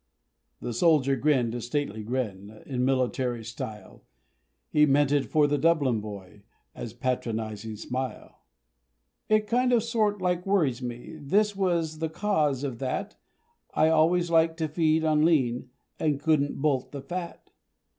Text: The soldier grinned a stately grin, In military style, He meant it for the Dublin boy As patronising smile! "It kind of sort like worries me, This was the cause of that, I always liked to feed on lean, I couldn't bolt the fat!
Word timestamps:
The 0.61 0.73
soldier 0.73 1.15
grinned 1.15 1.53
a 1.53 1.61
stately 1.61 2.01
grin, 2.01 2.63
In 2.65 2.83
military 2.83 3.43
style, 3.43 4.03
He 4.71 4.87
meant 4.87 5.11
it 5.11 5.25
for 5.27 5.45
the 5.45 5.59
Dublin 5.59 6.01
boy 6.01 6.41
As 6.73 6.91
patronising 6.95 7.75
smile! 7.75 8.39
"It 9.29 9.45
kind 9.45 9.71
of 9.71 9.83
sort 9.83 10.19
like 10.19 10.43
worries 10.43 10.81
me, 10.81 11.17
This 11.21 11.55
was 11.55 11.99
the 11.99 12.09
cause 12.09 12.63
of 12.63 12.79
that, 12.79 13.15
I 13.75 13.89
always 13.89 14.31
liked 14.31 14.57
to 14.57 14.67
feed 14.67 15.03
on 15.05 15.23
lean, 15.23 15.69
I 15.99 16.13
couldn't 16.13 16.59
bolt 16.59 16.91
the 16.93 17.03
fat! 17.03 17.51